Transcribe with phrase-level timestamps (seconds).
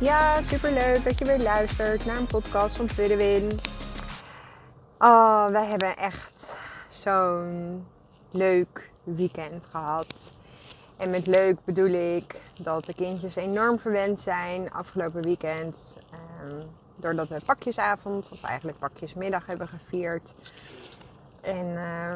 [0.00, 3.50] Ja, super leuk dat je weer luistert naar een podcast van Tweede Win.
[4.98, 6.56] Oh, wij hebben echt
[6.88, 7.86] zo'n
[8.30, 10.32] leuk weekend gehad.
[10.96, 15.96] En met leuk bedoel ik dat de kindjes enorm verwend zijn afgelopen weekend.
[16.44, 16.62] Um,
[16.96, 20.34] doordat we pakjesavond, of eigenlijk pakjesmiddag hebben gevierd.
[21.40, 22.12] En uh,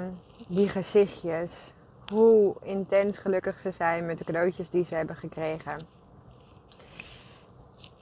[0.47, 1.73] die gezichtjes,
[2.13, 6.02] hoe intens gelukkig ze zijn met de cadeautjes die ze hebben gekregen.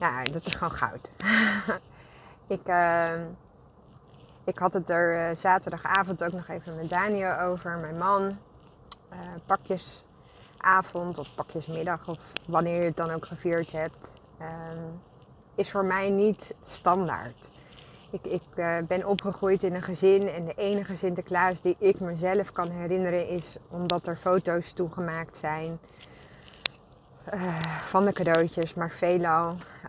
[0.01, 1.09] Ja, dat is gewoon goud.
[2.57, 3.21] ik, uh,
[4.43, 8.37] ik had het er uh, zaterdagavond ook nog even met Daniel over, mijn man.
[9.09, 14.79] Eh, pakjesavond of pakjesmiddag of wanneer je het dan ook gevierd hebt, ehm,
[15.55, 17.49] is voor mij niet standaard.
[18.09, 22.51] Ik, ik uh, ben opgegroeid in een gezin en de enige Sinterklaas die ik mezelf
[22.51, 25.79] kan herinneren is omdat er foto's toegemaakt zijn
[27.33, 29.80] uh, van de cadeautjes, maar veelal uh,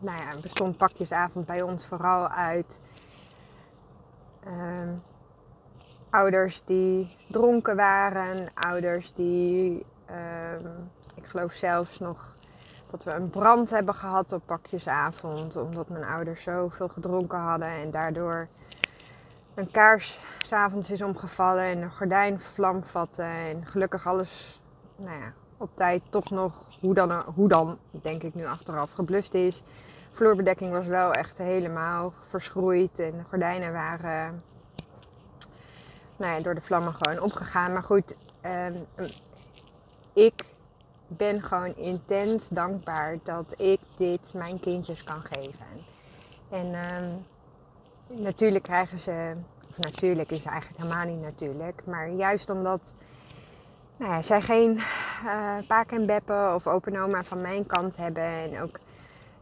[0.00, 2.80] nou ja, bestond pakjesavond bij ons vooral uit
[4.44, 4.94] ehm,
[6.10, 10.66] ouders die dronken waren, ouders die, ehm,
[11.14, 12.36] ik geloof zelfs nog
[12.90, 15.56] dat we een brand hebben gehad op pakjesavond.
[15.56, 18.48] Omdat mijn ouders zoveel gedronken hadden en daardoor
[19.54, 23.22] een kaars s'avonds is omgevallen en een gordijn vlam vatte.
[23.22, 24.60] En gelukkig alles
[24.96, 29.34] nou ja, op tijd toch nog, hoe dan, hoe dan, denk ik nu achteraf, geblust
[29.34, 29.62] is.
[30.10, 34.42] Vloerbedekking was wel echt helemaal verschroeid en de gordijnen waren
[36.16, 37.72] nou ja, door de vlammen gewoon opgegaan.
[37.72, 38.86] Maar goed, um,
[40.12, 40.44] ik
[41.06, 45.66] ben gewoon intens dankbaar dat ik dit mijn kindjes kan geven.
[46.50, 47.26] En um,
[48.22, 49.34] natuurlijk krijgen ze,
[49.70, 52.94] of natuurlijk is het eigenlijk helemaal niet natuurlijk, maar juist omdat
[53.96, 54.76] nou ja, zij geen
[55.24, 58.78] uh, paak en beppen of open oma van mijn kant hebben en ook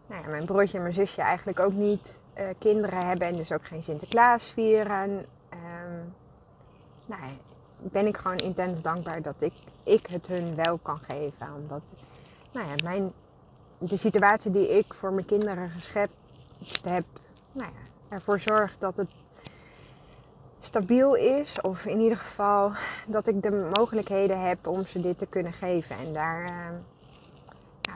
[0.08, 3.64] nou mijn broertje en mijn zusje eigenlijk ook niet uh, kinderen hebben en dus ook
[3.64, 5.10] geen Sinterklaas vieren.
[5.52, 6.14] Um,
[7.06, 7.30] nou ja,
[7.78, 9.52] ben ik gewoon intens dankbaar dat ik,
[9.82, 11.54] ik het hun wel kan geven.
[11.54, 11.92] Omdat
[12.52, 13.12] nou ja, mijn,
[13.78, 16.16] de situatie die ik voor mijn kinderen geschept
[16.82, 17.04] heb,
[17.52, 19.10] nou ja, ervoor zorgt dat het
[20.60, 21.60] stabiel is.
[21.60, 22.72] Of in ieder geval
[23.06, 25.96] dat ik de mogelijkheden heb om ze dit te kunnen geven.
[25.96, 26.68] En daar, uh,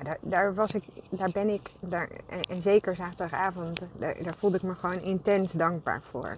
[0.03, 2.08] daar, daar, was ik, daar ben ik, daar,
[2.48, 6.36] en zeker zaterdagavond, daar, daar voelde ik me gewoon intens dankbaar voor.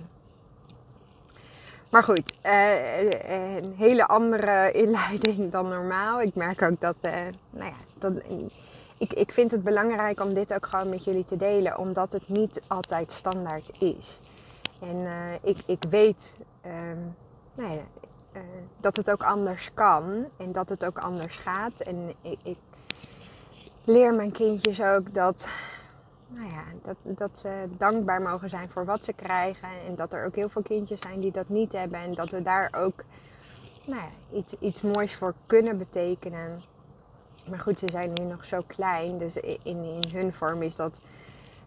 [1.90, 6.20] Maar goed, uh, een hele andere inleiding dan normaal.
[6.20, 7.12] Ik merk ook dat, uh,
[7.50, 8.12] nou ja, dat,
[8.98, 12.28] ik, ik vind het belangrijk om dit ook gewoon met jullie te delen, omdat het
[12.28, 14.20] niet altijd standaard is.
[14.80, 15.06] En
[15.42, 17.16] ik, ik weet um,
[17.54, 17.80] nou
[18.80, 21.80] dat het ook anders kan en dat het ook anders gaat.
[21.80, 22.58] En ik, ik
[23.84, 25.46] leer mijn kindjes ook dat
[26.34, 29.68] nou ja, dat, dat ze dankbaar mogen zijn voor wat ze krijgen.
[29.86, 31.98] En dat er ook heel veel kindjes zijn die dat niet hebben.
[31.98, 33.04] En dat we daar ook
[33.84, 36.62] nou ja, iets, iets moois voor kunnen betekenen.
[37.48, 39.18] Maar goed, ze zijn nu nog zo klein.
[39.18, 41.00] Dus in, in hun vorm is dat,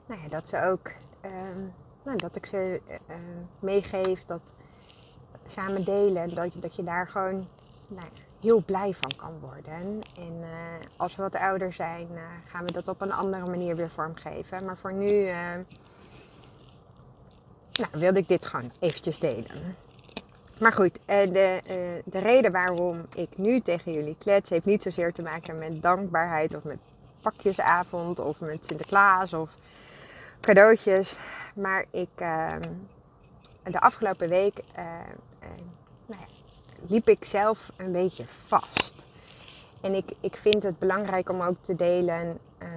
[0.06, 0.92] nou ja, dat ze ook,
[1.26, 1.74] um,
[2.04, 3.16] nou, dat ik ze uh,
[3.60, 4.54] meegeef, dat
[5.46, 6.36] samen delen.
[6.36, 7.48] Dat, dat je daar gewoon,
[7.88, 10.02] nou ja, heel blij van kan worden.
[10.16, 10.48] En uh,
[10.98, 14.66] als we wat ouder zijn, uh, gaan we dat op een andere manier weer vormgeven.
[14.66, 15.34] Maar voor nu uh,
[17.72, 19.76] nou, wilde ik dit gewoon eventjes delen.
[20.60, 21.62] Maar goed, de,
[22.06, 26.56] de reden waarom ik nu tegen jullie klets heeft niet zozeer te maken met dankbaarheid
[26.56, 26.78] of met
[27.22, 29.50] pakjesavond of met Sinterklaas of
[30.42, 31.20] cadeautjes.
[31.56, 32.10] Maar ik
[33.64, 34.64] de afgelopen week
[36.06, 36.37] nou ja,
[36.88, 38.96] liep ik zelf een beetje vast.
[39.82, 42.38] En ik, ik vind het belangrijk om ook te delen.
[42.62, 42.68] Uh,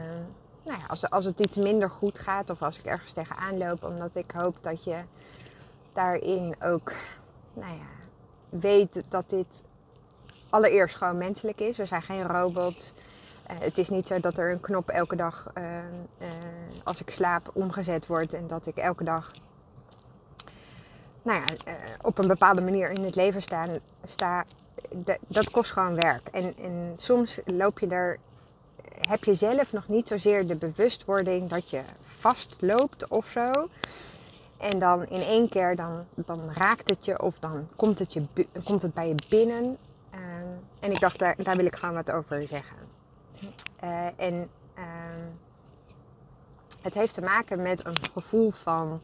[0.64, 3.84] nou ja, als, als het iets minder goed gaat of als ik ergens tegenaan loop,
[3.84, 4.98] omdat ik hoop dat je
[5.92, 6.92] daarin ook
[7.52, 7.88] nou ja,
[8.48, 9.62] weet dat dit
[10.50, 11.76] allereerst gewoon menselijk is.
[11.76, 12.92] We zijn geen robots.
[13.50, 15.64] Uh, het is niet zo dat er een knop elke dag uh,
[16.84, 19.32] als ik slaap omgezet wordt en dat ik elke dag
[21.22, 21.72] nou ja,
[22.02, 24.44] op een bepaalde manier in het leven staan, sta.
[25.26, 26.28] dat kost gewoon werk.
[26.28, 28.18] En, en soms loop je er,
[29.08, 33.68] heb je zelf nog niet zozeer de bewustwording dat je vastloopt of zo.
[34.56, 38.22] En dan in één keer dan, dan raakt het je of dan komt het, je,
[38.64, 39.76] komt het bij je binnen.
[40.10, 40.20] Ehm,
[40.80, 42.76] en ik dacht, daar, daar wil ik gewoon wat over zeggen.
[43.84, 45.20] Uh, en ehm,
[46.80, 49.00] het heeft te maken met een gevoel van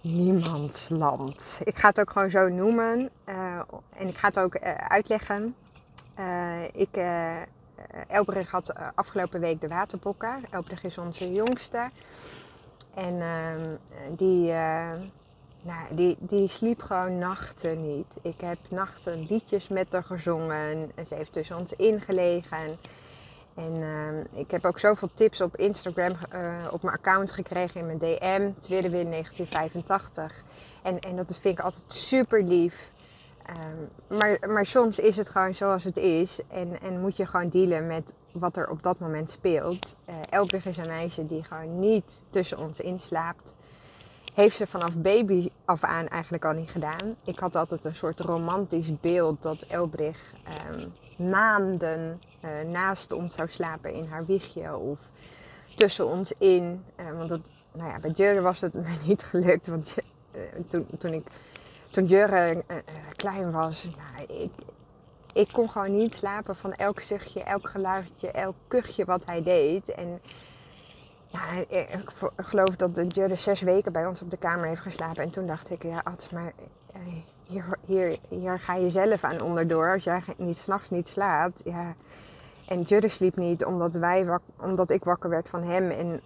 [0.00, 1.60] niemandsland.
[1.64, 3.10] Ik ga het ook gewoon zo noemen.
[3.28, 3.60] Uh,
[3.96, 5.54] en ik ga het ook uh, uitleggen.
[6.72, 6.96] ik,
[8.08, 10.44] Elbrich had afgelopen week de waterbokken.
[10.50, 11.90] Elbrich is onze jongste.
[12.94, 13.76] En ehm,
[14.16, 14.90] die, uh,
[15.62, 18.06] nou, die, die sliep gewoon nachten niet.
[18.22, 20.90] Ik heb nachten liedjes met haar gezongen.
[20.94, 22.78] En ze heeft tussen ons ingelegen.
[23.66, 27.86] En uh, ik heb ook zoveel tips op Instagram uh, op mijn account gekregen in
[27.86, 28.50] mijn DM.
[28.60, 30.44] Tweede win 1985.
[30.82, 32.90] En, en dat vind ik altijd super lief.
[33.50, 36.40] Um, maar, maar soms is het gewoon zoals het is.
[36.48, 39.96] En, en moet je gewoon dealen met wat er op dat moment speelt.
[40.32, 43.54] Uh, is een meisje die gewoon niet tussen ons inslaapt.
[44.34, 47.16] Heeft ze vanaf baby af aan eigenlijk al niet gedaan.
[47.24, 50.32] Ik had altijd een soort romantisch beeld dat Elbrich
[50.70, 50.92] um,
[51.28, 54.98] maanden uh, naast ons zou slapen in haar wiegje of
[55.76, 56.84] tussen ons in.
[57.00, 57.40] Uh, want dat,
[57.72, 59.66] nou ja, bij Jurre was het me niet gelukt.
[59.66, 59.96] Want
[60.68, 61.26] toen, toen, ik,
[61.90, 62.64] toen Jurre
[63.16, 64.50] klein was, nou, ik,
[65.32, 69.88] ik kon gewoon niet slapen van elk zuchtje, elk geluidje, elk kuchje wat hij deed.
[69.88, 70.20] En
[71.30, 75.22] ja, ik geloof dat Judde zes weken bij ons op de kamer heeft geslapen.
[75.22, 76.52] En toen dacht ik, ja, Ad, maar
[76.92, 77.00] eh,
[77.46, 79.92] hier, hier, hier ga je zelf aan onderdoor.
[79.92, 81.60] Als jij niet s'nachts niet slaapt.
[81.64, 81.94] Ja.
[82.70, 85.90] En Judde sliep niet omdat, wij omdat ik wakker werd van hem.
[85.90, 86.20] En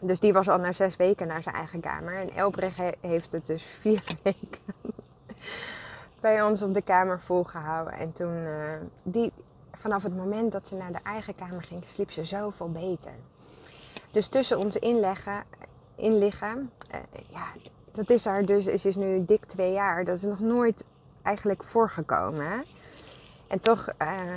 [0.00, 2.14] dus die was al na zes weken naar zijn eigen kamer.
[2.14, 4.74] En Elbrecht heeft het dus vier weken
[6.20, 7.92] bij ons op de kamer volgehouden.
[7.92, 8.52] En toen, uh,
[9.02, 9.32] die,
[9.72, 13.14] vanaf het moment dat ze naar de eigen kamer ging, sliep ze zoveel beter.
[14.10, 15.44] Dus tussen ons inleggen,
[15.94, 17.46] inliggen, uh, ja,
[17.92, 20.04] dat is haar dus, is nu dik twee jaar.
[20.04, 20.84] Dat is nog nooit
[21.22, 22.46] eigenlijk voorgekomen.
[22.46, 22.58] Hè?
[23.46, 24.36] En toch, uh,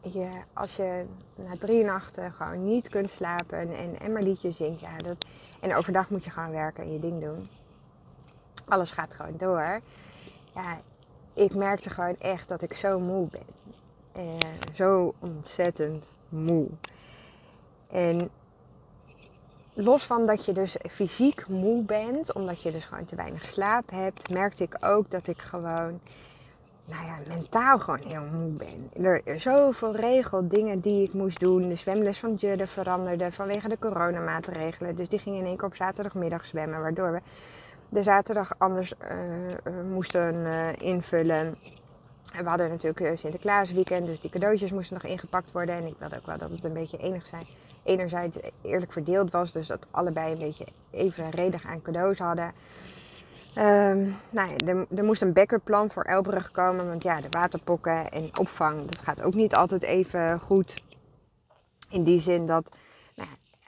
[0.00, 1.04] je, als je
[1.34, 5.26] na drie nachten gewoon niet kunt slapen en, en maar liedjes zingt, ja, dat,
[5.60, 7.48] en overdag moet je gewoon werken en je ding doen.
[8.68, 9.80] Alles gaat gewoon door.
[10.54, 10.80] Ja,
[11.34, 13.46] ik merkte gewoon echt dat ik zo moe ben.
[14.12, 14.38] En
[14.74, 16.68] zo ontzettend moe.
[17.90, 18.30] En
[19.74, 23.90] los van dat je dus fysiek moe bent, omdat je dus gewoon te weinig slaap
[23.90, 26.00] hebt, merkte ik ook dat ik gewoon,
[26.92, 29.04] nou ja, mentaal gewoon heel moe ben.
[29.24, 31.68] Er zoveel regeldingen die ik moest doen.
[31.68, 34.96] De zwemles van Judde veranderde vanwege de coronamaatregelen.
[34.96, 37.20] Dus die ging in één keer op zaterdagmiddag zwemmen, waardoor we
[37.88, 41.56] de zaterdag anders uh, moesten uh, invullen.
[42.34, 45.74] En we hadden natuurlijk Sinterklaasweekend, dus die cadeautjes moesten nog ingepakt worden.
[45.74, 47.46] En ik wilde ook wel dat het een beetje enig zijn,
[47.82, 49.52] enerzijds eerlijk verdeeld was.
[49.52, 52.52] Dus dat allebei een beetje evenredig aan cadeaus hadden.
[53.58, 56.86] Um, nou ja, er, er, moest een backup plan voor Elbrug komen.
[56.86, 60.82] Want ja, de waterpokken en opvang, dat gaat ook niet altijd even goed.
[61.90, 62.76] In die zin dat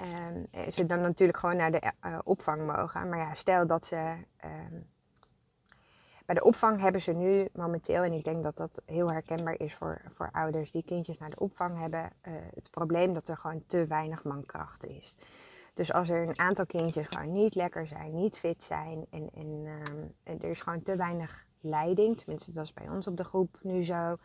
[0.01, 3.09] uh, ze dan natuurlijk gewoon naar de uh, opvang mogen.
[3.09, 3.97] Maar ja, stel dat ze.
[4.45, 4.51] Uh,
[6.27, 9.75] bij de opvang hebben ze nu momenteel, en ik denk dat dat heel herkenbaar is
[9.75, 13.65] voor, voor ouders die kindjes naar de opvang hebben, uh, het probleem dat er gewoon
[13.67, 15.17] te weinig mankracht is.
[15.75, 19.63] Dus als er een aantal kindjes gewoon niet lekker zijn, niet fit zijn en, en,
[19.65, 23.25] ehm, en er is gewoon te weinig leiding, tenminste dat is bij ons op de
[23.25, 24.17] groep nu zo,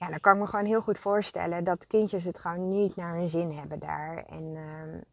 [0.00, 3.14] ja, dan kan ik me gewoon heel goed voorstellen dat kindjes het gewoon niet naar
[3.14, 4.24] hun zin hebben daar.
[4.28, 4.62] En uh,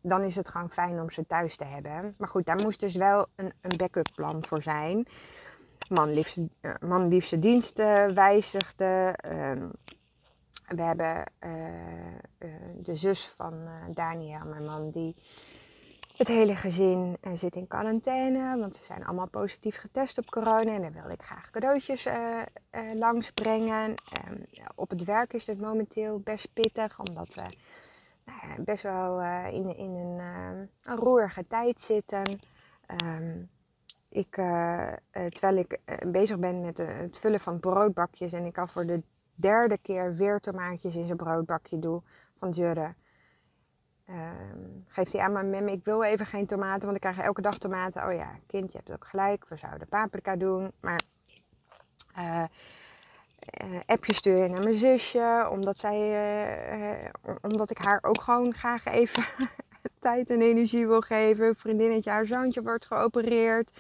[0.02, 2.16] dan is het gewoon fijn om ze thuis te hebben.
[2.18, 5.08] Maar goed, daar moest dus wel een, een backup plan voor zijn.
[5.90, 9.16] Man liefste, uh, man liefste diensten wijzigde.
[9.32, 9.52] Uh,
[10.68, 11.52] we hebben uh,
[12.84, 13.54] de zus van
[13.94, 15.16] Daniel, mijn man, die
[16.16, 20.74] het hele gezin zit in quarantaine, want ze zijn allemaal positief getest op corona.
[20.74, 23.90] En dan wilde ik graag cadeautjes uh, uh, langsbrengen.
[24.28, 24.46] Um,
[24.76, 27.42] op het werk is het momenteel best pittig, omdat we
[28.26, 29.22] nou best wel
[29.52, 32.40] in, in een, roerige tijd zitten.
[33.04, 33.50] Um,
[34.10, 34.32] ik,
[35.12, 39.04] terwijl ik bezig ben met het vullen van broodbakjes en ik al voor de
[39.38, 42.02] derde keer weer tomaatjes in zijn broodbakje doe
[42.40, 42.94] van Jurre
[44.10, 47.42] Um, geeft hij aan mijn mem, ik wil even geen tomaten, want ik krijg elke
[47.42, 48.08] dag tomaten.
[48.08, 50.72] Oh ja, kind, je hebt ook gelijk, we zouden paprika doen.
[50.80, 51.02] Maar
[52.18, 52.44] uh,
[53.64, 56.00] uh, appje sturen naar mijn zusje, omdat, zij,
[57.04, 57.10] uh,
[57.42, 59.26] omdat ik haar ook gewoon graag even
[60.00, 61.56] tijd en energie wil geven.
[61.56, 63.72] Vriendinnetje, haar zoontje wordt geopereerd.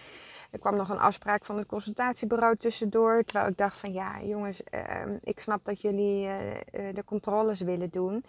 [0.58, 3.24] Er kwam nog een afspraak van het consultatiebureau tussendoor.
[3.24, 7.60] Terwijl ik dacht van ja, jongens, ehm, ik snap dat jullie eh, eh, de controles
[7.60, 8.24] willen doen.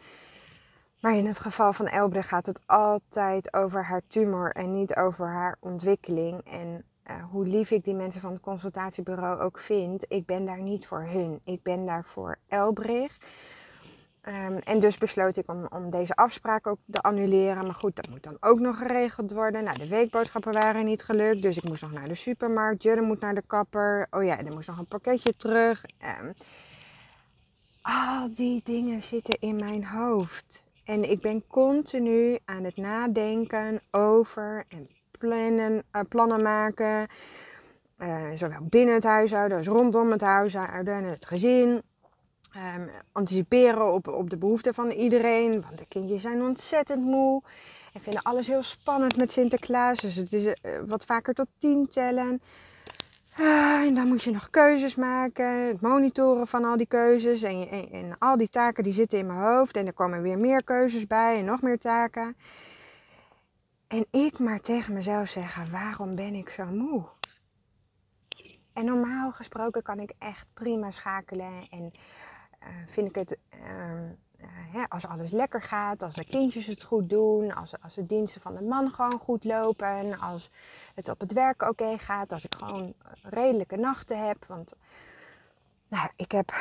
[1.00, 5.26] Maar in het geval van Elbre gaat het altijd over haar tumor en niet over
[5.26, 6.40] haar ontwikkeling.
[6.44, 10.62] En uh, hoe lief ik die mensen van het consultatiebureau ook vind, ik ben daar
[10.62, 11.40] niet voor hun.
[11.44, 13.16] Ik ben daar voor Elbrich.
[14.28, 17.64] Um, en dus besloot ik om, om, deze afspraak ook te annuleren.
[17.64, 19.64] Maar goed, dat moet dan ook nog geregeld worden.
[19.64, 21.42] Nou, de weekboodschappen waren niet gelukt.
[21.42, 22.82] Dus ik moest nog naar de supermarkt.
[22.82, 24.06] Jurre moet naar de kapper.
[24.10, 25.84] Oh ja, er moest nog een pakketje terug.
[26.20, 26.34] Um,
[27.82, 30.62] al die dingen zitten in mijn hoofd.
[30.84, 37.06] En ik ben continu aan het nadenken over en plannen, uh, plannen maken.
[37.98, 41.82] Uh, zowel binnen het huishouden als rondom het huishouden en het gezin.
[42.58, 45.60] Um, anticiperen op, op de behoeften van iedereen.
[45.62, 47.42] Want de kindjes zijn ontzettend moe.
[47.92, 50.00] En vinden alles heel spannend met Sinterklaas.
[50.00, 50.54] Dus het is uh,
[50.86, 52.42] wat vaker tot tien tellen.
[53.38, 55.66] Uh, en dan moet je nog keuzes maken.
[55.66, 57.42] Het monitoren van al die keuzes.
[57.42, 59.76] En, en, al die taken die zitten in mijn hoofd.
[59.76, 61.38] En er komen weer meer keuzes bij.
[61.38, 62.36] En nog meer taken.
[63.88, 67.04] En ik maar tegen mezelf zeggen, waarom ben ik zo moe?
[68.72, 71.66] En normaal gesproken kan ik echt prima schakelen.
[71.70, 71.92] En
[72.86, 73.38] vind ik het,
[74.74, 78.40] uh, als alles lekker gaat, als de kindjes het goed doen, als, als de diensten
[78.40, 80.50] van de man gewoon goed lopen, als
[80.94, 84.44] het op het werk oké gaat, als ik gewoon redelijke nachten heb.
[84.46, 84.74] Want
[85.88, 86.52] nou, ik heb.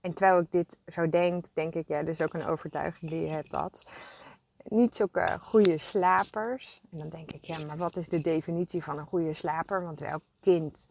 [0.00, 3.30] En terwijl ik dit zo denk, denk ik, ja, dus ook een overtuiging die je
[3.30, 3.84] hebt dat
[4.64, 6.80] niet zulke goede slapers.
[6.90, 9.82] En dan denk ik, ja, maar wat is de definitie van een goede slaper?
[9.82, 10.86] Want elk kind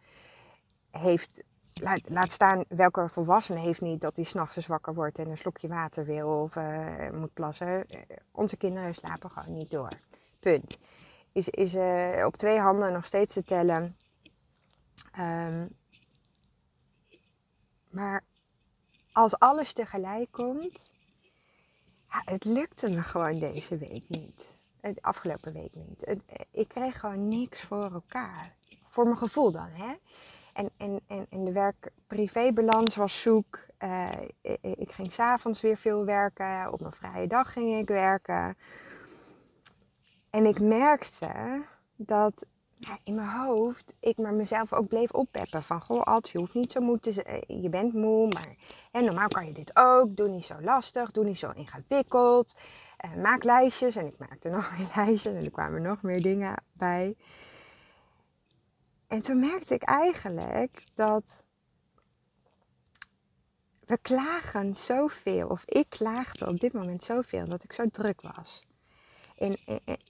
[0.92, 1.44] heeft,
[2.08, 5.68] laat, staan welke volwassene heeft niet dat hij s'nachts eens wakker wordt en een slokje
[5.68, 7.86] water wil of uh, moet plassen.
[8.32, 9.90] Onze kinderen slapen gewoon niet door.
[10.40, 10.78] Punt.
[11.32, 13.98] Is, is uh, op twee handen nog steeds te tellen.
[15.20, 15.70] Um,
[17.90, 18.24] maar
[19.12, 20.92] als alles tegelijk komt,
[22.10, 24.46] ja, het lukte me gewoon deze week niet.
[24.82, 26.02] De afgelopen week niet.
[26.06, 26.22] Het,
[26.52, 28.54] ik kreeg gewoon niks voor elkaar.
[28.88, 29.94] Voor mijn gevoel dan, hè.
[30.78, 33.60] En, en, en, de werk-privé-balans was zoek.
[33.80, 34.10] Uh,
[34.62, 36.74] ik, ging s'avonds weer veel werken.
[36.74, 38.58] Op mijn vrije dag ging ik werken.
[40.30, 41.62] En ik merkte
[41.96, 42.46] dat
[42.78, 45.64] ja, in mijn hoofd ik maar mezelf ook bleef oppeppen.
[45.64, 47.44] Van, goh Alt, je hoeft niet zo moe te zijn.
[47.48, 48.56] Je bent moe, maar
[48.92, 50.16] en normaal kan je dit ook.
[50.16, 52.58] Doe niet zo lastig, doe niet zo ingewikkeld.
[53.06, 53.96] Uh, maak lijstjes.
[53.96, 57.16] En ik maakte nog meer lijstjes en er kwamen nog meer dingen bij.
[59.12, 61.44] En toen merkte ik eigenlijk dat
[63.86, 68.68] we klagen zoveel, of ik klaagde op dit moment zoveel, dat ik zo druk was.
[69.38, 69.58] En,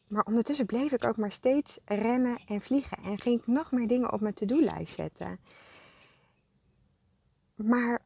[0.08, 2.98] maar ondertussen bleef ik ook maar steeds rennen en vliegen.
[2.98, 5.39] En ging ik nog meer dingen op mijn to-do-lijst zetten.
[7.55, 8.01] Maar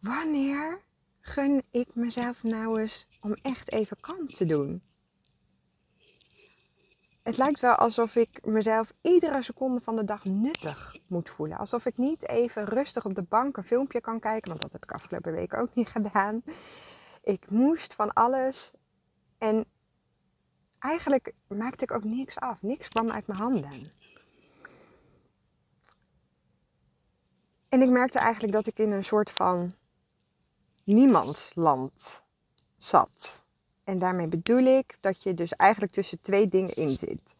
[0.00, 0.80] wanneer
[1.20, 4.82] gun ik mezelf nou eens om echt even kalm te doen?
[7.24, 11.58] Het lijkt wel alsof ik mezelf iedere seconde van de dag nuttig moet voelen.
[11.58, 14.82] Alsof ik niet even rustig op de bank een filmpje kan kijken, want dat heb
[14.82, 16.42] ik afgelopen week ook niet gedaan.
[17.22, 18.72] Ik moest van alles.
[19.38, 19.64] En
[20.78, 22.62] eigenlijk maakte ik ook niks af.
[22.62, 23.92] Niks kwam uit mijn handen.
[27.68, 29.74] En ik merkte eigenlijk dat ik in een soort van
[30.84, 32.24] niemandsland
[32.76, 33.43] zat.
[33.84, 37.34] En daarmee bedoel ik dat je dus eigenlijk tussen twee dingen in zit.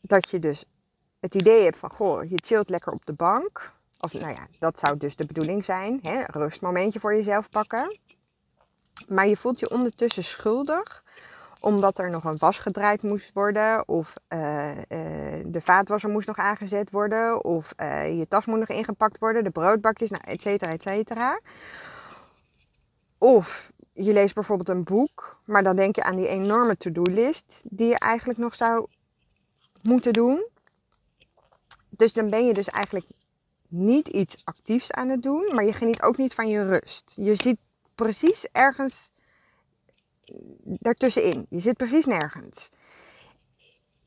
[0.00, 0.64] Dat je dus
[1.20, 3.72] het idee hebt van, goh, je chillt lekker op de bank.
[4.00, 5.98] Of nou ja, dat zou dus de bedoeling zijn.
[6.02, 6.18] Hè?
[6.18, 7.98] Een rustmomentje voor jezelf pakken.
[9.08, 11.04] Maar je voelt je ondertussen schuldig
[11.60, 14.82] omdat er nog een was gedraaid moest worden, of uh, uh,
[15.46, 19.50] de vaatwasser moest nog aangezet worden, of uh, je tas moet nog ingepakt worden, de
[19.50, 21.40] broodbakjes, nou, et cetera, et cetera.
[23.18, 27.88] Of je leest bijvoorbeeld een boek, maar dan denk je aan die enorme to-do-list die
[27.88, 28.86] je eigenlijk nog zou
[29.82, 30.46] moeten doen.
[31.88, 33.06] Dus dan ben je dus eigenlijk
[33.68, 37.12] niet iets actiefs aan het doen, maar je geniet ook niet van je rust.
[37.16, 37.58] Je zit
[37.94, 39.10] precies ergens
[40.62, 41.46] daartussenin.
[41.48, 42.68] Je zit precies nergens.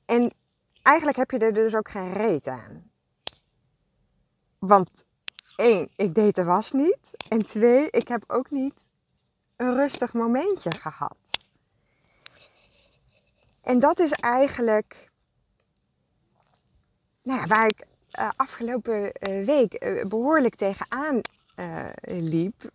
[0.06, 0.34] En
[0.82, 2.92] eigenlijk heb je er dus ook geen reet aan.
[4.60, 5.06] Want
[5.56, 7.12] één, ik deed de was niet.
[7.30, 8.90] En twee, ik heb ook niet
[9.62, 11.18] een rustig momentje gehad.
[13.62, 15.10] En dat is eigenlijk
[17.24, 17.86] nou ja, waar ik
[18.20, 21.22] uh, afgelopen uh, week uh, behoorlijk tegenaan
[22.02, 22.72] liep.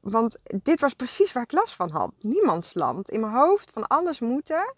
[0.00, 2.12] Want dit was precies waar ik last van had.
[2.20, 3.10] Niemands land.
[3.10, 4.74] In mijn hoofd van alles moeten.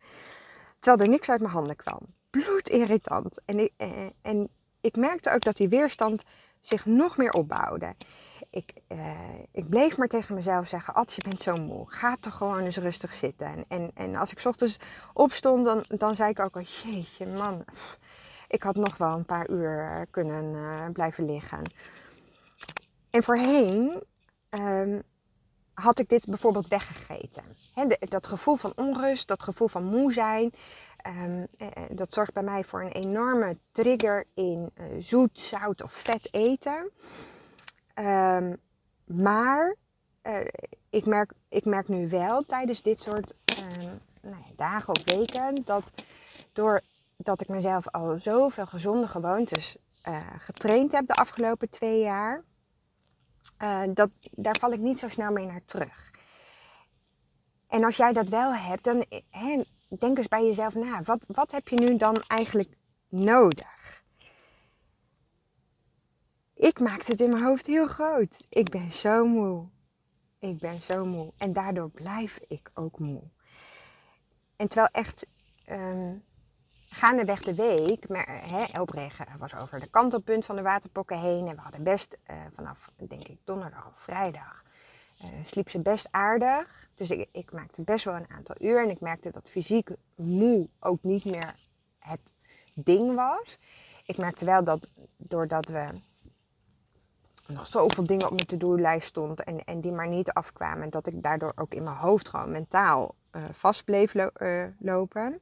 [0.78, 1.98] Terwijl er niks uit mijn handen kwam.
[2.30, 3.40] bloedirritant.
[3.44, 4.48] En eh, en
[4.80, 6.22] ik merkte ook dat die weerstand
[6.60, 7.94] zich nog meer opbouwde.
[8.52, 8.98] Ik, uh,
[9.52, 11.90] ik bleef maar tegen mezelf zeggen: Ad, je bent zo moe.
[11.90, 13.46] Ga toch gewoon eens rustig zitten.
[13.46, 14.76] En, en, en als ik ochtends
[15.12, 17.64] opstond, dan, dan zei ik ook al: Jeetje, man.
[18.48, 21.62] Ik had nog wel een paar uur kunnen uh, blijven liggen.
[23.10, 24.02] En voorheen
[24.50, 25.02] um,
[25.74, 27.44] had ik dit bijvoorbeeld weggegeten.
[27.98, 30.52] Dat gevoel van onrust, dat gevoel van moe zijn,
[31.06, 36.28] um, eh, dat zorgt bij mij voor een enorme trigger in zoet, zout of vet
[36.34, 36.90] eten.
[37.94, 38.60] Um,
[39.04, 39.76] maar
[40.22, 40.38] uh,
[40.90, 43.34] ik, merk, ik merk nu wel tijdens dit soort
[44.22, 45.92] nou ja, dagen of weken dat
[46.52, 49.76] doordat ik mezelf al zoveel gezonde gewoontes
[50.38, 52.42] getraind heb de afgelopen twee jaar,
[53.58, 56.10] uh, dat, daar val ik niet zo snel mee naar terug.
[57.68, 59.04] En als jij dat wel hebt, dan
[59.88, 61.02] denk eens bij jezelf na.
[61.02, 62.76] Wat, wat heb je nu dan eigenlijk
[63.08, 64.01] nodig?
[66.62, 68.46] Ik maakte het in mijn hoofd heel groot.
[68.48, 69.66] Ik ben zo moe.
[70.38, 71.32] Ik ben zo moe.
[71.36, 73.22] En daardoor blijf ik ook moe.
[74.56, 75.26] En terwijl echt
[75.70, 76.24] um,
[76.88, 78.66] gaandeweg de week, maar hè,
[79.38, 81.48] was over de kantelpunt van de waterpokken heen.
[81.48, 84.64] En we hadden best uh, vanaf, denk ik, donderdag of vrijdag,
[85.22, 86.88] uh, sliep ze best aardig.
[86.94, 88.82] Dus ik, ik, maakte best wel een aantal uur.
[88.82, 91.54] En ik merkte dat fysiek moe ook niet meer
[91.98, 92.34] het
[92.74, 93.58] ding was.
[94.04, 95.86] Ik merkte wel dat doordat we
[97.52, 101.22] nog zoveel dingen op mijn to-do-lijst stond en, en die maar niet afkwamen, dat ik
[101.22, 104.30] daardoor ook in mijn hoofd gewoon mentaal uh, vast bleef lo
[104.78, 105.40] lopen.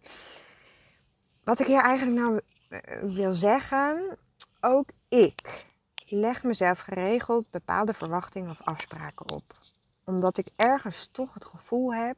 [1.44, 4.18] Wat ik hier eigenlijk nou eh, wil zeggen,
[4.60, 5.66] ook ik
[6.06, 9.58] leg mezelf geregeld bepaalde verwachtingen of afspraken op.
[10.04, 12.16] Omdat ik ergens toch het gevoel heb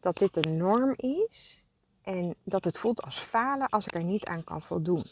[0.00, 1.64] dat dit de norm is
[2.02, 5.02] en dat het voelt als falen als ik er niet aan kan voldoen.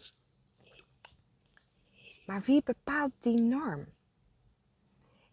[2.26, 3.86] Maar wie bepaalt die norm?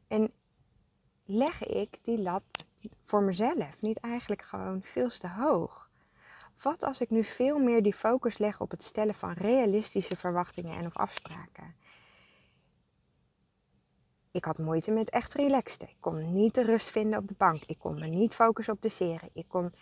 [0.07, 0.31] En
[1.25, 2.43] leg ik die lat
[3.05, 5.89] voor mezelf niet eigenlijk gewoon veel te hoog?
[6.61, 10.77] Wat als ik nu veel meer die focus leg op het stellen van realistische verwachtingen
[10.77, 11.75] en of afspraken?
[14.31, 15.89] Ik had moeite met echt relaxen.
[15.89, 17.63] Ik kon niet de rust vinden op de bank.
[17.63, 19.29] Ik kon me niet focussen op de serie.
[19.33, 19.73] Ik kon,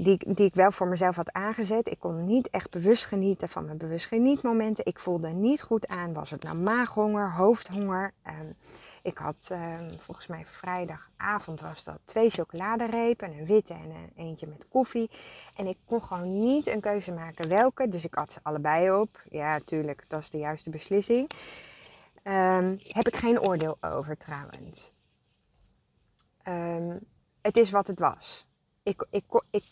[0.00, 1.90] die, die ik wel voor mezelf had aangezet.
[1.90, 4.86] Ik kon niet echt bewust genieten van mijn bewust genietmomenten.
[4.86, 6.12] Ik voelde niet goed aan.
[6.12, 8.12] Was het nou maaghonger, hoofdhonger?
[8.26, 8.56] Um,
[9.02, 14.46] ik had um, volgens mij vrijdagavond was dat twee chocoladerepen, een witte en een eentje
[14.46, 15.10] met koffie.
[15.54, 17.88] En ik kon gewoon niet een keuze maken welke.
[17.88, 19.22] Dus ik had ze allebei op.
[19.28, 21.30] Ja, tuurlijk, dat is de juiste beslissing.
[22.24, 24.92] Um, heb ik geen oordeel over trouwens.
[27.40, 28.46] Het is wat het was.
[28.82, 29.64] Ik, ik, ik,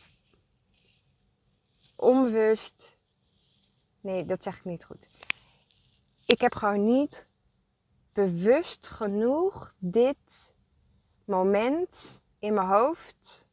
[1.96, 2.98] onbewust.
[4.00, 5.08] Nee, dat zeg ik niet goed.
[6.26, 7.26] Ik heb gewoon niet
[8.12, 10.54] bewust genoeg dit
[11.24, 13.48] moment in mijn hoofd.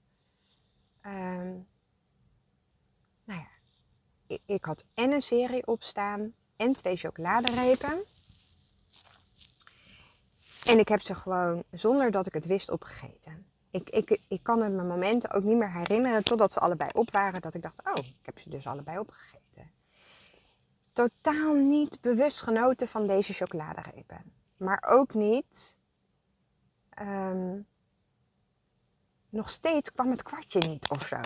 [1.05, 1.67] Um,
[3.23, 3.47] nou ja,
[4.27, 8.03] ik, ik, had en een serie opstaan en twee chocoladerepen.
[10.65, 13.52] En ik heb ze gewoon zonder dat ik het wist opgegeten.
[13.73, 17.11] Ik, ik, ik kan het me momenten ook niet meer herinneren totdat ze allebei op
[17.11, 17.41] waren.
[17.41, 19.71] Dat ik dacht, oh, ik heb ze dus allebei opgegeten.
[20.93, 24.33] Totaal niet bewust genoten van deze chocoladerepen.
[24.57, 25.75] Maar ook niet.
[27.01, 27.65] Um,
[29.29, 31.19] nog steeds kwam het kwartje niet of zo.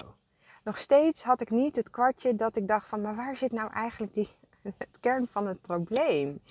[0.63, 3.71] Nog steeds had ik niet het kwartje dat ik dacht van, maar waar zit nou
[3.71, 4.29] eigenlijk die,
[4.77, 6.41] het kern van het probleem?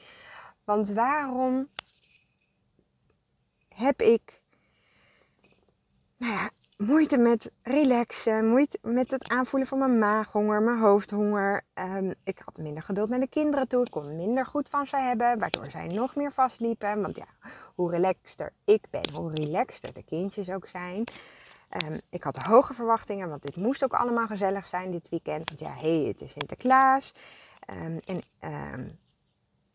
[0.64, 1.68] Want waarom
[3.68, 4.44] heb ik
[6.16, 11.64] nou ja, moeite met relaxen, moeite met het aanvoelen van mijn maaghonger, mijn hoofdhonger.
[11.74, 13.84] Um, ik had minder geduld naar de kinderen toe.
[13.84, 17.00] Ik kon minder goed van ze hebben, waardoor zij nog meer vastliepen.
[17.00, 17.26] Want ja,
[17.74, 21.04] hoe relaxter ik ben, hoe relaxter de kindjes ook zijn.
[21.86, 25.48] Um, ik had hoge verwachtingen, want dit moest ook allemaal gezellig zijn dit weekend.
[25.48, 27.14] Want ja, hé, hey, het is Sinterklaas.
[27.70, 28.22] Um, en,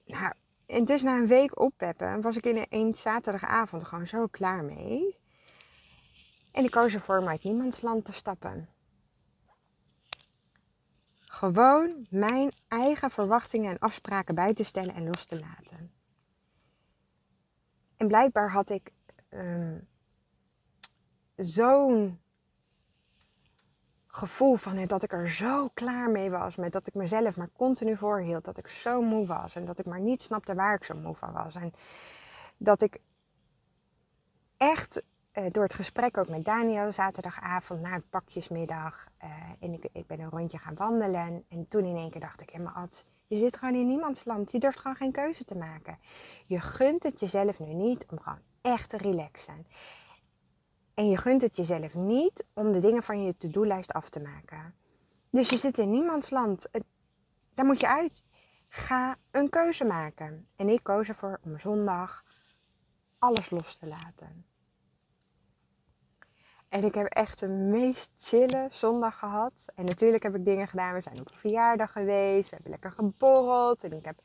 [0.06, 0.34] nou,
[0.66, 5.20] en dus na een week oppeppen was ik in een zaterdagavond gewoon zo klaar mee.
[6.52, 8.70] En ik koos ervoor om uit niemands land te stappen.
[11.20, 15.92] Gewoon mijn eigen verwachtingen en afspraken bij te stellen en los te laten.
[17.98, 18.92] En blijkbaar had ik
[19.30, 19.88] um,
[21.36, 22.20] zo'n
[24.08, 26.56] gevoel van het, dat ik er zo klaar mee was.
[26.56, 28.46] Met dat ik mezelf maar continu voorhield.
[28.46, 29.56] Dat ik zo moe was.
[29.56, 31.56] En dat ik maar niet snapte waar ik zo moe van was.
[31.56, 31.72] En
[32.58, 33.00] dat ik
[34.58, 39.08] echt eh, door het gesprek ook met Daniel zaterdagavond na het pakjesmiddag.
[39.24, 41.44] Uh, en ik, ben een rondje gaan wandelen.
[41.50, 44.52] En toen in één keer dacht ik, helemaal Ad, je zit gewoon in niemands land.
[44.52, 45.98] Je durft gewoon geen keuze te maken.
[46.46, 49.68] Je gunt het jezelf nu niet om gewoon echt te relaxen.
[50.94, 54.76] En je gunt het jezelf niet om de dingen van je to-do-lijst af te maken.
[55.30, 56.70] Dus je zit in niemands land.
[57.54, 58.24] Daar moet je uit.
[58.68, 60.48] Ga een keuze maken.
[60.56, 62.24] En ik koos ervoor om zondag
[63.20, 64.46] alles los te laten.
[66.72, 69.66] En ik heb echt de meest chille zondag gehad.
[69.76, 70.94] En natuurlijk heb ik dingen gedaan.
[70.94, 72.50] We zijn op een verjaardag geweest.
[72.50, 73.84] We hebben lekker geborreld.
[73.84, 74.20] En ik heb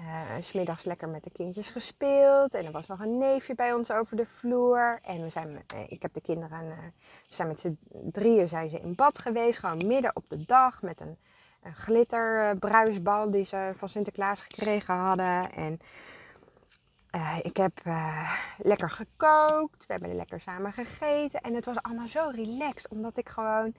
[0.00, 2.54] uh, smiddags lekker met de kindjes gespeeld.
[2.54, 4.98] En er was nog een neefje bij ons over de vloer.
[5.02, 6.72] En we zijn, uh, ik heb de kinderen, uh,
[7.28, 9.58] zijn met z'n drieën zijn ze in bad geweest.
[9.58, 11.18] Gewoon midden op de dag met een,
[11.62, 15.52] een glitterbruisbal die ze van Sinterklaas gekregen hadden.
[15.52, 15.80] En
[17.42, 17.80] ik heb
[18.58, 19.86] lekker gekookt.
[19.86, 21.40] We hebben lekker samen gegeten.
[21.40, 22.90] En het was allemaal zo relaxed.
[22.90, 23.74] Omdat ik gewoon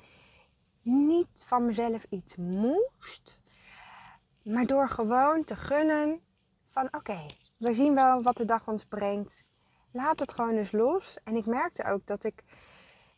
[0.82, 3.39] niet van mezelf iets moest
[4.44, 6.22] maar door gewoon te gunnen
[6.70, 7.26] van oké,
[7.58, 9.44] we zien wel wat de dag ons brengt.
[9.91, 11.17] Laat het gewoon eens los.
[11.24, 12.44] En ik merkte ook dat ik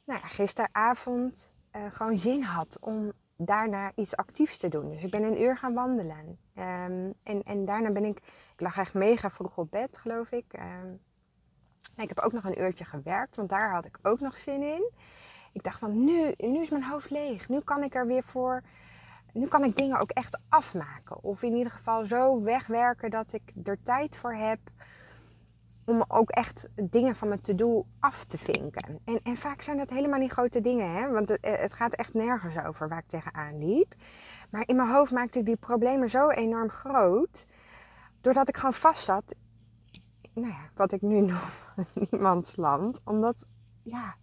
[0.04, 4.89] nou ja, gisteravond uh, gewoon zin had om daarna iets actiefs te doen.
[4.89, 6.38] Dus ik ben een uur gaan wandelen.
[6.58, 8.17] Um, en, en daarna ben ik,
[8.54, 10.46] ik lag echt mega vroeg op bed, geloof ik.
[10.54, 11.00] Um,
[11.96, 14.91] ik heb ook nog een uurtje gewerkt, want daar had ik ook nog zin in.
[15.54, 17.50] Ik dacht van nu, nu is mijn hoofd leeg.
[17.50, 18.63] Nu kan ik er weer voor
[19.34, 21.24] nu kan ik dingen ook echt afmaken.
[21.24, 24.60] Of in ieder geval zo wegwerken dat ik er tijd voor heb
[25.86, 29.00] om ook echt dingen van mijn to-do af te vinken.
[29.06, 31.12] En, en, vaak zijn dat helemaal niet grote dingen, hè?
[31.12, 33.96] want het, het, gaat echt nergens over waar ik tegenaan liep.
[34.50, 37.46] Maar in mijn hoofd maakte ik die problemen zo enorm groot,
[38.22, 39.36] doordat ik gewoon vast zat,
[40.34, 41.38] nou ja, wat ik nu noem
[41.93, 43.46] niemands land, omdat,
[43.84, 44.15] ja,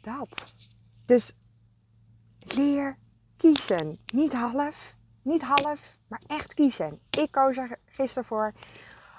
[0.00, 0.54] dat.
[1.06, 1.34] Dus
[2.44, 2.98] Leer
[3.36, 3.98] kiezen.
[4.14, 7.00] Niet half, niet half, maar echt kiezen.
[7.10, 8.52] Ik koos er gisteren voor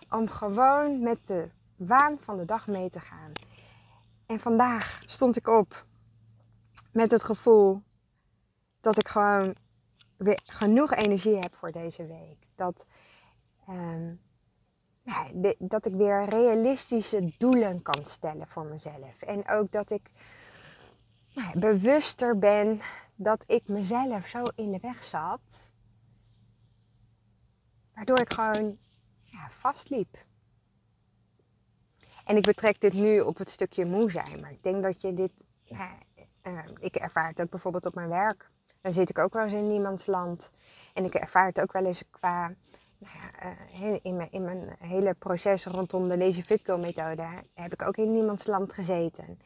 [0.09, 3.31] om gewoon met de waan van de dag mee te gaan.
[4.25, 5.85] En vandaag stond ik op
[6.91, 7.81] met het gevoel
[8.81, 9.55] dat ik gewoon
[10.17, 12.47] weer genoeg energie heb voor deze week.
[12.55, 12.85] Dat,
[15.01, 15.27] ja,
[15.59, 19.21] dat ik weer realistische doelen kan stellen voor mezelf.
[19.21, 20.09] En ook dat ik
[21.33, 22.81] nou, bewuster ben
[23.15, 25.73] dat ik mezelf zo in de weg zat.
[27.95, 28.77] Waardoor ik gewoon
[29.23, 30.17] ja, vastliep.
[32.25, 34.39] En ik betrek dit nu op het stukje moe zijn.
[34.39, 35.31] Maar ik denk dat je dit.
[35.71, 35.91] Uh,
[36.79, 38.49] ik ervaar het ook bijvoorbeeld op mijn werk.
[38.81, 40.51] Dan zit ik ook wel eens in niemands land.
[40.93, 42.53] En ik ervaar het ook wel eens qua.
[42.97, 47.73] Nou ja, uh, in, mijn, in mijn hele proces rondom de Lazy Fit methode heb
[47.73, 49.39] ik ook in niemands land gezeten.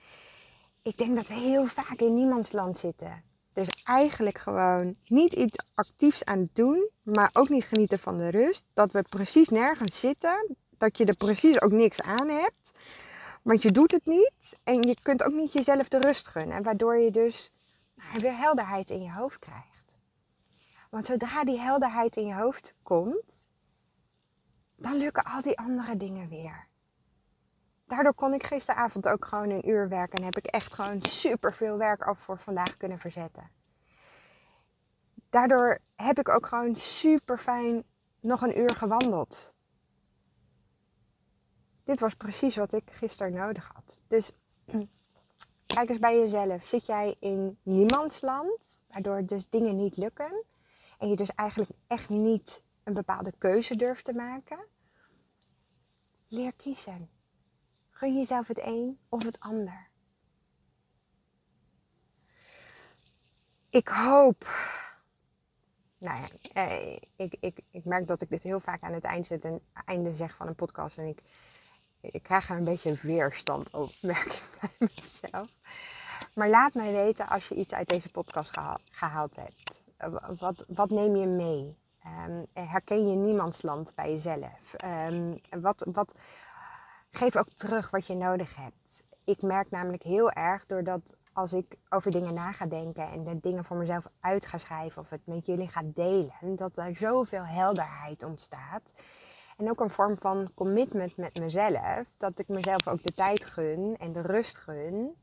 [0.82, 3.24] Ik denk dat we heel vaak in niemands land zitten.
[3.60, 8.30] Dus eigenlijk gewoon niet iets actiefs aan het doen, maar ook niet genieten van de
[8.30, 8.66] rust.
[8.74, 12.72] Dat we precies nergens zitten, dat je er precies ook niks aan hebt.
[13.42, 16.64] Want je doet het niet en je kunt ook niet jezelf de rust gunnen.
[16.64, 17.52] Waardoor je dus
[18.14, 19.94] weer helderheid in je hoofd krijgt.
[20.90, 23.50] Want zodra die helderheid in je hoofd komt,
[24.76, 26.69] dan lukken al die andere dingen weer.
[27.90, 31.54] Daardoor kon ik gisteravond ook gewoon een uur werken en heb ik echt gewoon super
[31.54, 33.50] veel werk af voor vandaag kunnen verzetten.
[35.30, 37.84] Daardoor heb ik ook gewoon super fijn
[38.20, 39.54] nog een uur gewandeld.
[41.84, 44.02] Dit was precies wat ik gisteren nodig had.
[44.08, 44.32] Dus
[45.76, 46.68] kijk eens bij jezelf.
[46.68, 50.44] Zit jij in niemands land, waardoor dus dingen niet lukken
[50.98, 54.60] en je dus eigenlijk echt niet een bepaalde keuze durft te maken?
[56.28, 57.10] Leer kiezen.
[58.00, 59.88] Gun jezelf het een of het ander.
[63.70, 64.48] Ik hoop.
[65.98, 69.26] Nou ja, eh, ik, ik, ik merk dat ik dit heel vaak aan het eind
[69.26, 70.98] zet en einde zeg van een podcast.
[70.98, 71.22] En ik,
[72.02, 75.50] ik krijg er een beetje weerstand op, merk ik bij mezelf.
[76.34, 78.58] Maar laat mij weten als je iets uit deze podcast
[78.92, 79.84] gehaald hebt.
[80.40, 81.78] Wat, wat neem je mee?
[82.06, 84.74] Um, herken je niemands land bij jezelf?
[84.86, 86.16] Um, wat, wat,
[87.12, 89.04] geef ook terug wat je nodig hebt.
[89.24, 93.40] Ik merk namelijk heel erg doordat als ik over dingen na ga denken en de
[93.40, 97.46] dingen voor mezelf uit ga schrijven of het met jullie ga delen, dat er zoveel
[97.46, 98.92] helderheid ontstaat.
[99.58, 102.08] En ook een vorm van commitment met mezelf.
[102.18, 105.16] Dat ik mezelf ook de tijd gun en de rust gun.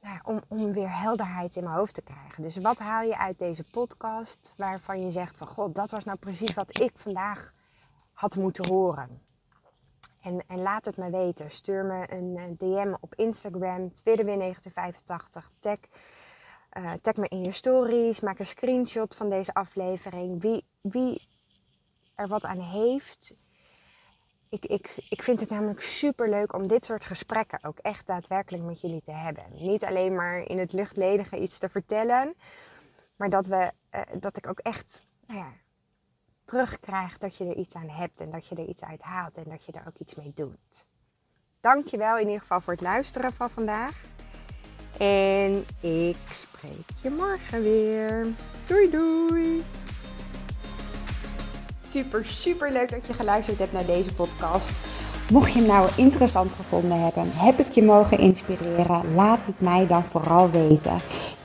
[0.00, 2.42] Nou om, om weer helderheid in mijn hoofd te krijgen.
[2.42, 6.18] Dus wat haal je uit deze podcast waarvan je zegt van god, dat was nou
[6.18, 7.54] precies wat ik vandaag
[8.12, 9.20] had moeten horen.
[10.22, 11.50] En, en laat het me weten.
[11.50, 15.04] Stuur me een DM op Instagram, tweedewin1985.
[15.04, 15.78] Tag,
[16.78, 18.20] uh, tag me in je stories.
[18.20, 20.40] Maak een screenshot van deze aflevering.
[20.40, 21.28] Wie, wie
[22.14, 23.34] er wat aan heeft.
[24.48, 28.64] Ik, ik, ik vind het namelijk super leuk om dit soort gesprekken ook echt daadwerkelijk
[28.64, 29.44] met jullie te hebben.
[29.50, 32.34] Niet alleen maar in het luchtledige iets te vertellen,
[33.16, 35.52] maar dat, we, uh, dat ik ook echt nou ja,
[36.44, 39.44] terugkrijg dat je er iets aan hebt en dat je er iets uit haalt en
[39.48, 40.86] dat je er ook iets mee doet.
[41.60, 44.04] Dankjewel in ieder geval voor het luisteren van vandaag.
[44.98, 48.26] En ik spreek je morgen weer.
[48.66, 49.64] Doei doei!
[51.82, 54.70] Super, super leuk dat je geluisterd hebt naar deze podcast.
[55.30, 59.86] Mocht je hem nou interessant gevonden hebben, heb ik je mogen inspireren, laat het mij
[59.86, 61.00] dan vooral weten.